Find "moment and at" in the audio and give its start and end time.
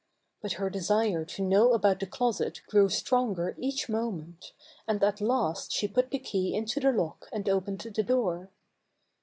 3.87-5.21